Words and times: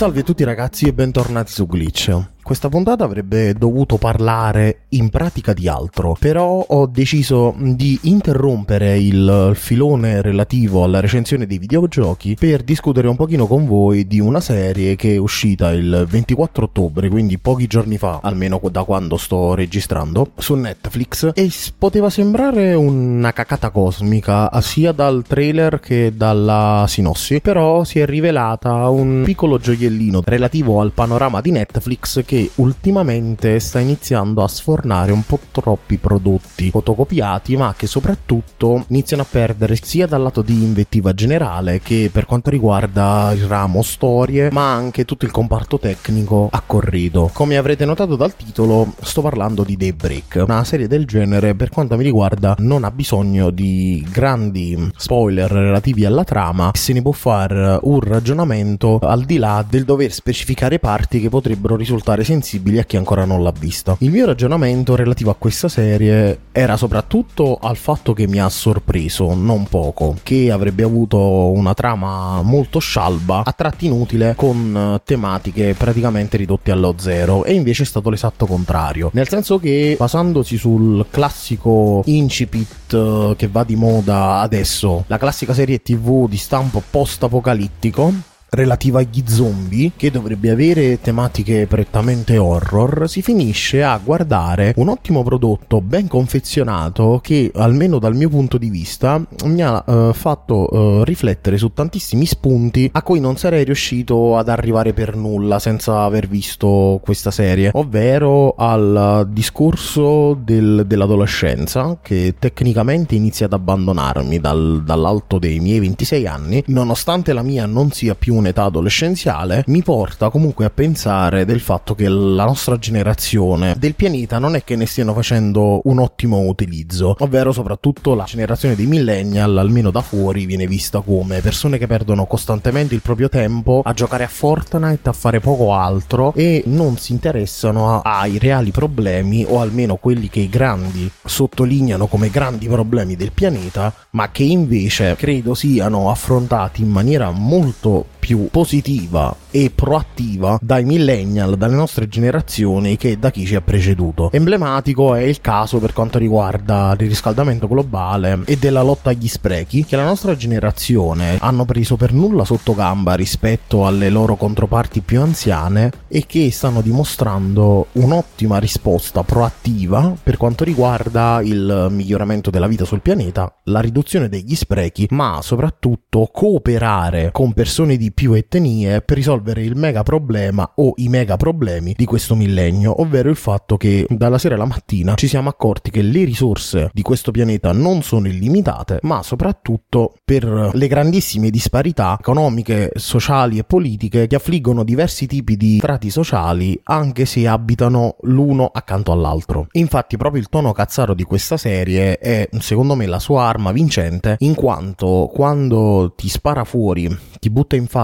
Salve 0.00 0.20
a 0.20 0.22
tutti 0.22 0.44
ragazzi 0.44 0.86
e 0.86 0.94
bentornati 0.94 1.52
su 1.52 1.66
Glitch. 1.66 2.08
Questa 2.50 2.68
puntata 2.68 3.04
avrebbe 3.04 3.54
dovuto 3.54 3.96
parlare 3.96 4.80
in 4.88 5.08
pratica 5.08 5.52
di 5.52 5.68
altro, 5.68 6.16
però 6.18 6.58
ho 6.58 6.86
deciso 6.86 7.54
di 7.56 7.96
interrompere 8.02 8.98
il 8.98 9.52
filone 9.54 10.20
relativo 10.20 10.82
alla 10.82 10.98
recensione 10.98 11.46
dei 11.46 11.58
videogiochi 11.58 12.34
per 12.34 12.64
discutere 12.64 13.06
un 13.06 13.14
pochino 13.14 13.46
con 13.46 13.66
voi 13.66 14.04
di 14.08 14.18
una 14.18 14.40
serie 14.40 14.96
che 14.96 15.14
è 15.14 15.16
uscita 15.16 15.70
il 15.70 16.04
24 16.10 16.64
ottobre, 16.64 17.08
quindi 17.08 17.38
pochi 17.38 17.68
giorni 17.68 17.98
fa, 17.98 18.18
almeno 18.20 18.60
da 18.68 18.82
quando 18.82 19.16
sto 19.16 19.54
registrando, 19.54 20.32
su 20.36 20.56
Netflix. 20.56 21.30
E 21.32 21.52
poteva 21.78 22.10
sembrare 22.10 22.74
una 22.74 23.32
cacata 23.32 23.70
cosmica 23.70 24.50
sia 24.60 24.90
dal 24.90 25.22
trailer 25.24 25.78
che 25.78 26.14
dalla 26.16 26.84
sinossi, 26.88 27.40
però 27.40 27.84
si 27.84 28.00
è 28.00 28.06
rivelata 28.06 28.88
un 28.88 29.22
piccolo 29.24 29.58
gioiellino 29.58 30.20
relativo 30.24 30.80
al 30.80 30.90
panorama 30.90 31.40
di 31.40 31.52
Netflix 31.52 32.24
che 32.24 32.38
ultimamente 32.56 33.58
sta 33.60 33.80
iniziando 33.80 34.42
a 34.42 34.48
sfornare 34.48 35.12
un 35.12 35.22
po' 35.22 35.38
troppi 35.50 35.96
prodotti 35.96 36.70
fotocopiati, 36.70 37.56
ma 37.56 37.74
che 37.76 37.86
soprattutto 37.86 38.84
iniziano 38.88 39.22
a 39.22 39.26
perdere 39.28 39.76
sia 39.80 40.06
dal 40.06 40.22
lato 40.22 40.42
di 40.42 40.62
invettiva 40.62 41.12
generale 41.12 41.80
che 41.80 42.10
per 42.12 42.26
quanto 42.26 42.50
riguarda 42.50 43.32
il 43.34 43.44
ramo 43.44 43.82
storie, 43.82 44.50
ma 44.50 44.72
anche 44.72 45.04
tutto 45.04 45.24
il 45.24 45.30
comparto 45.30 45.78
tecnico 45.78 46.48
a 46.50 46.62
corrido. 46.64 47.30
Come 47.32 47.56
avrete 47.56 47.84
notato 47.84 48.16
dal 48.16 48.36
titolo, 48.36 48.94
sto 49.00 49.22
parlando 49.22 49.62
di 49.62 49.76
Daybreak. 49.76 50.42
Una 50.46 50.64
serie 50.64 50.88
del 50.88 51.06
genere, 51.06 51.54
per 51.54 51.70
quanto 51.70 51.96
mi 51.96 52.04
riguarda, 52.04 52.54
non 52.58 52.84
ha 52.84 52.90
bisogno 52.90 53.50
di 53.50 54.06
grandi 54.10 54.90
spoiler 54.96 55.50
relativi 55.50 56.04
alla 56.04 56.24
trama, 56.24 56.70
se 56.74 56.92
ne 56.92 57.02
può 57.02 57.12
fare 57.12 57.78
un 57.82 58.00
ragionamento 58.00 58.98
al 58.98 59.24
di 59.24 59.38
là 59.38 59.64
del 59.68 59.84
dover 59.84 60.12
specificare 60.12 60.78
parti 60.78 61.20
che 61.20 61.28
potrebbero 61.28 61.76
risultare 61.76 62.24
sensibili 62.30 62.78
a 62.78 62.84
chi 62.84 62.96
ancora 62.96 63.24
non 63.24 63.42
l'ha 63.42 63.52
vista. 63.56 63.96
Il 63.98 64.10
mio 64.10 64.24
ragionamento 64.24 64.94
relativo 64.94 65.30
a 65.30 65.34
questa 65.34 65.68
serie 65.68 66.38
era 66.52 66.76
soprattutto 66.76 67.58
al 67.60 67.76
fatto 67.76 68.12
che 68.12 68.28
mi 68.28 68.38
ha 68.38 68.48
sorpreso, 68.48 69.34
non 69.34 69.64
poco, 69.64 70.16
che 70.22 70.52
avrebbe 70.52 70.84
avuto 70.84 71.18
una 71.50 71.74
trama 71.74 72.40
molto 72.42 72.78
scialba, 72.78 73.42
a 73.44 73.52
tratti 73.52 73.86
inutile, 73.86 74.34
con 74.36 75.00
tematiche 75.04 75.74
praticamente 75.74 76.36
ridotte 76.36 76.70
allo 76.70 76.94
zero, 76.98 77.42
e 77.44 77.52
invece 77.52 77.82
è 77.82 77.86
stato 77.86 78.10
l'esatto 78.10 78.46
contrario. 78.46 79.10
Nel 79.12 79.28
senso 79.28 79.58
che, 79.58 79.96
basandosi 79.98 80.56
sul 80.56 81.06
classico 81.10 82.02
incipit 82.04 82.94
eh, 82.94 83.34
che 83.36 83.48
va 83.48 83.64
di 83.64 83.74
moda 83.74 84.38
adesso, 84.38 85.02
la 85.08 85.18
classica 85.18 85.52
serie 85.52 85.82
tv 85.82 86.28
di 86.28 86.36
stampo 86.36 86.80
post-apocalittico, 86.88 88.12
relativa 88.50 89.00
agli 89.00 89.22
zombie, 89.26 89.92
che 89.96 90.10
dovrebbe 90.10 90.50
avere 90.50 91.00
tematiche 91.00 91.66
prettamente 91.66 92.38
horror, 92.38 93.08
si 93.08 93.22
finisce 93.22 93.82
a 93.82 93.98
guardare 94.02 94.72
un 94.76 94.88
ottimo 94.88 95.22
prodotto 95.22 95.80
ben 95.80 96.08
confezionato 96.08 97.20
che, 97.22 97.50
almeno 97.54 97.98
dal 97.98 98.14
mio 98.14 98.28
punto 98.28 98.58
di 98.58 98.70
vista, 98.70 99.24
mi 99.44 99.62
ha 99.62 99.84
eh, 99.86 100.10
fatto 100.12 100.70
eh, 101.00 101.04
riflettere 101.04 101.56
su 101.58 101.72
tantissimi 101.72 102.26
spunti 102.26 102.90
a 102.92 103.02
cui 103.02 103.20
non 103.20 103.36
sarei 103.36 103.64
riuscito 103.64 104.36
ad 104.36 104.48
arrivare 104.48 104.92
per 104.92 105.16
nulla 105.16 105.58
senza 105.58 106.02
aver 106.02 106.26
visto 106.28 107.00
questa 107.02 107.30
serie, 107.30 107.70
ovvero 107.74 108.54
al 108.56 109.28
discorso 109.30 110.34
del, 110.34 110.84
dell'adolescenza 110.86 111.98
che 112.02 112.34
tecnicamente 112.38 113.14
inizia 113.14 113.46
ad 113.46 113.52
abbandonarmi 113.52 114.40
dal, 114.40 114.82
dall'alto 114.84 115.38
dei 115.38 115.60
miei 115.60 115.78
26 115.80 116.26
anni, 116.26 116.62
nonostante 116.66 117.32
la 117.32 117.42
mia 117.42 117.66
non 117.66 117.90
sia 117.92 118.14
più 118.14 118.39
un'età 118.40 118.64
adolescenziale, 118.64 119.64
mi 119.68 119.82
porta 119.82 120.30
comunque 120.30 120.64
a 120.64 120.70
pensare 120.70 121.44
del 121.44 121.60
fatto 121.60 121.94
che 121.94 122.08
la 122.08 122.44
nostra 122.44 122.78
generazione 122.78 123.74
del 123.78 123.94
pianeta 123.94 124.38
non 124.38 124.56
è 124.56 124.64
che 124.64 124.76
ne 124.76 124.86
stiano 124.86 125.14
facendo 125.14 125.80
un 125.84 125.98
ottimo 125.98 126.40
utilizzo, 126.40 127.16
ovvero 127.20 127.52
soprattutto 127.52 128.14
la 128.14 128.24
generazione 128.24 128.74
dei 128.74 128.86
millennial, 128.86 129.56
almeno 129.56 129.90
da 129.90 130.00
fuori, 130.00 130.46
viene 130.46 130.66
vista 130.66 131.00
come 131.00 131.40
persone 131.40 131.78
che 131.78 131.86
perdono 131.86 132.26
costantemente 132.26 132.94
il 132.94 133.00
proprio 133.00 133.28
tempo 133.28 133.82
a 133.84 133.92
giocare 133.92 134.24
a 134.24 134.28
Fortnite, 134.28 135.08
a 135.08 135.12
fare 135.12 135.40
poco 135.40 135.72
altro 135.74 136.32
e 136.34 136.62
non 136.66 136.96
si 136.96 137.12
interessano 137.12 138.00
ai 138.00 138.38
reali 138.38 138.70
problemi 138.70 139.44
o 139.46 139.60
almeno 139.60 139.96
quelli 139.96 140.28
che 140.28 140.40
i 140.40 140.48
grandi 140.48 141.10
sottolineano 141.24 142.06
come 142.06 142.30
grandi 142.30 142.66
problemi 142.66 143.16
del 143.16 143.32
pianeta, 143.32 143.92
ma 144.10 144.30
che 144.30 144.42
invece 144.42 145.14
credo 145.16 145.54
siano 145.54 146.10
affrontati 146.10 146.82
in 146.82 146.88
maniera 146.88 147.30
molto 147.30 148.06
più 148.20 148.48
positiva 148.50 149.34
e 149.50 149.72
proattiva 149.74 150.58
dai 150.62 150.84
millennial, 150.84 151.56
dalle 151.56 151.74
nostre 151.74 152.06
generazioni 152.06 152.96
che 152.96 153.18
da 153.18 153.30
chi 153.30 153.46
ci 153.46 153.56
ha 153.56 153.60
preceduto. 153.60 154.30
Emblematico 154.30 155.14
è 155.14 155.22
il 155.22 155.40
caso 155.40 155.78
per 155.78 155.92
quanto 155.92 156.18
riguarda 156.18 156.94
il 156.98 157.08
riscaldamento 157.08 157.66
globale 157.66 158.42
e 158.44 158.56
della 158.56 158.82
lotta 158.82 159.10
agli 159.10 159.26
sprechi 159.26 159.84
che 159.84 159.96
la 159.96 160.04
nostra 160.04 160.36
generazione 160.36 161.38
hanno 161.40 161.64
preso 161.64 161.96
per 161.96 162.12
nulla 162.12 162.44
sotto 162.44 162.74
gamba 162.74 163.14
rispetto 163.14 163.86
alle 163.86 164.10
loro 164.10 164.36
controparti 164.36 165.00
più 165.00 165.20
anziane 165.20 165.90
e 166.06 166.26
che 166.26 166.50
stanno 166.50 166.82
dimostrando 166.82 167.86
un'ottima 167.92 168.58
risposta 168.58 169.22
proattiva 169.22 170.14
per 170.22 170.36
quanto 170.36 170.62
riguarda 170.62 171.40
il 171.42 171.88
miglioramento 171.90 172.50
della 172.50 172.66
vita 172.66 172.84
sul 172.84 173.00
pianeta, 173.00 173.52
la 173.64 173.80
riduzione 173.80 174.28
degli 174.28 174.54
sprechi, 174.54 175.06
ma 175.10 175.40
soprattutto 175.42 176.28
cooperare 176.32 177.30
con 177.32 177.52
persone 177.52 177.96
di 177.96 178.09
più 178.12 178.32
etnie 178.32 179.00
per 179.00 179.16
risolvere 179.16 179.62
il 179.62 179.76
mega 179.76 180.02
problema 180.02 180.72
o 180.76 180.94
i 180.96 181.08
mega 181.08 181.36
problemi 181.36 181.94
di 181.96 182.04
questo 182.04 182.34
millennio, 182.34 183.00
ovvero 183.00 183.30
il 183.30 183.36
fatto 183.36 183.76
che 183.76 184.06
dalla 184.08 184.38
sera 184.38 184.56
alla 184.56 184.64
mattina 184.64 185.14
ci 185.14 185.28
siamo 185.28 185.48
accorti 185.48 185.90
che 185.90 186.02
le 186.02 186.24
risorse 186.24 186.90
di 186.92 187.02
questo 187.02 187.30
pianeta 187.30 187.72
non 187.72 188.02
sono 188.02 188.28
illimitate, 188.28 188.98
ma 189.02 189.22
soprattutto 189.22 190.14
per 190.24 190.70
le 190.72 190.86
grandissime 190.86 191.50
disparità 191.50 192.16
economiche, 192.18 192.90
sociali 192.94 193.58
e 193.58 193.64
politiche 193.64 194.26
che 194.26 194.36
affliggono 194.36 194.84
diversi 194.84 195.26
tipi 195.26 195.56
di 195.56 195.78
strati 195.78 196.10
sociali 196.10 196.78
anche 196.84 197.24
se 197.24 197.46
abitano 197.46 198.16
l'uno 198.22 198.70
accanto 198.72 199.12
all'altro. 199.12 199.68
Infatti 199.72 200.16
proprio 200.16 200.40
il 200.40 200.48
tono 200.48 200.72
cazzaro 200.72 201.14
di 201.14 201.24
questa 201.24 201.56
serie 201.56 202.18
è 202.18 202.48
secondo 202.58 202.94
me 202.94 203.06
la 203.06 203.18
sua 203.18 203.44
arma 203.44 203.72
vincente 203.72 204.36
in 204.40 204.54
quanto 204.54 205.30
quando 205.32 206.12
ti 206.16 206.28
spara 206.28 206.64
fuori, 206.64 207.08
ti 207.38 207.50
butta 207.50 207.76
in 207.76 207.86
faccia 207.86 207.99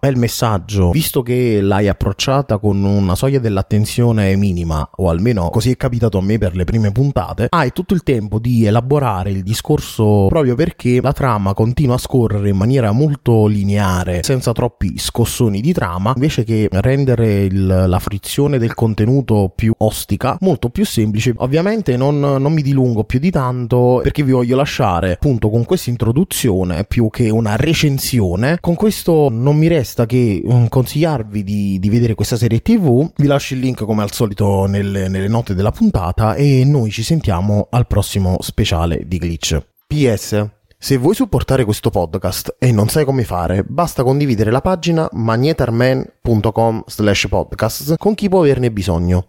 è 0.00 0.06
il 0.08 0.16
messaggio, 0.16 0.90
visto 0.90 1.22
che 1.22 1.60
l'hai 1.60 1.88
approcciata 1.88 2.58
con 2.58 2.82
una 2.82 3.14
soglia 3.14 3.38
dell'attenzione 3.38 4.34
minima, 4.34 4.88
o 4.96 5.08
almeno 5.08 5.50
così 5.50 5.70
è 5.70 5.76
capitato 5.76 6.18
a 6.18 6.22
me 6.22 6.38
per 6.38 6.56
le 6.56 6.64
prime 6.64 6.90
puntate, 6.90 7.46
hai 7.50 7.72
tutto 7.72 7.94
il 7.94 8.02
tempo 8.02 8.38
di 8.38 8.64
elaborare 8.64 9.30
il 9.30 9.42
discorso 9.42 10.26
proprio 10.28 10.54
perché 10.54 11.00
la 11.00 11.12
trama 11.12 11.54
continua 11.54 11.94
a 11.94 11.98
scorrere 11.98 12.48
in 12.48 12.56
maniera 12.56 12.90
molto 12.92 13.46
lineare, 13.46 14.22
senza 14.22 14.52
troppi 14.52 14.98
scossoni 14.98 15.60
di 15.60 15.72
trama, 15.72 16.12
invece 16.14 16.44
che 16.44 16.68
rendere 16.70 17.44
il, 17.44 17.66
la 17.66 17.98
frizione 17.98 18.58
del 18.58 18.74
contenuto 18.74 19.52
più 19.54 19.72
ostica, 19.78 20.36
molto 20.40 20.70
più 20.70 20.84
semplice. 20.84 21.34
Ovviamente 21.36 21.96
non, 21.96 22.18
non 22.18 22.52
mi 22.52 22.62
dilungo 22.62 23.04
più 23.04 23.18
di 23.18 23.30
tanto 23.30 24.00
perché 24.02 24.22
vi 24.22 24.32
voglio 24.32 24.56
lasciare 24.56 25.12
appunto 25.12 25.50
con 25.50 25.64
questa 25.64 25.90
introduzione 25.90 26.84
più 26.84 27.08
che 27.10 27.30
una 27.30 27.56
recensione. 27.56 28.58
Con 28.60 28.74
questo 28.74 29.28
non 29.40 29.56
mi 29.56 29.68
resta 29.68 30.06
che 30.06 30.42
um, 30.44 30.68
consigliarvi 30.68 31.44
di, 31.44 31.78
di, 31.78 31.88
vedere 31.88 32.14
questa 32.14 32.36
serie 32.36 32.60
tv. 32.60 33.10
Vi 33.16 33.26
lascio 33.26 33.54
il 33.54 33.60
link 33.60 33.84
come 33.84 34.02
al 34.02 34.12
solito 34.12 34.66
nelle, 34.66 35.08
nelle 35.08 35.28
note 35.28 35.54
della 35.54 35.70
puntata 35.70 36.34
e 36.34 36.64
noi 36.64 36.90
ci 36.90 37.02
sentiamo 37.02 37.68
al 37.70 37.86
prossimo 37.86 38.36
speciale 38.40 39.02
di 39.06 39.18
Glitch. 39.18 39.58
PS 39.86 40.54
se 40.78 40.98
vuoi 40.98 41.14
supportare 41.14 41.64
questo 41.64 41.88
podcast 41.90 42.56
e 42.58 42.70
non 42.70 42.88
sai 42.88 43.04
come 43.06 43.24
fare, 43.24 43.64
basta 43.64 44.02
condividere 44.02 44.50
la 44.50 44.60
pagina 44.60 45.08
magnetarman.com 45.10 46.82
slash 46.86 47.28
podcast 47.28 47.96
con 47.96 48.14
chi 48.14 48.28
può 48.28 48.40
averne 48.40 48.70
bisogno. 48.70 49.28